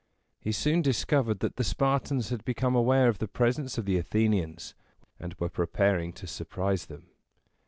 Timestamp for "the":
1.57-1.63, 3.19-3.27, 3.85-3.99